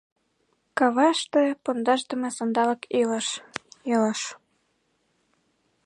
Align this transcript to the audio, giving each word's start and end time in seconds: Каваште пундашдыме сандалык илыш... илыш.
Каваште 0.77 1.43
пундашдыме 1.63 2.29
сандалык 2.37 2.81
илыш... 3.01 3.27
илыш. 3.93 4.21